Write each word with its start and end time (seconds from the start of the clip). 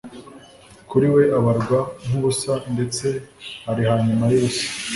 kuri 0.89 1.07
we 1.15 1.23
abarwa 1.37 1.79
nkubusa 2.05 2.51
ndetse 2.73 3.05
ari 3.69 3.81
hanyuma 3.89 4.23
yubusa 4.31 4.65